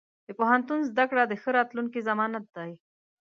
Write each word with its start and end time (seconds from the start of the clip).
د 0.27 0.29
پوهنتون 0.39 0.79
زده 0.89 1.05
کړه 1.09 1.23
د 1.27 1.33
ښه 1.41 1.49
راتلونکي 1.57 1.99
ضمانت 2.09 2.45
دی. 2.57 2.71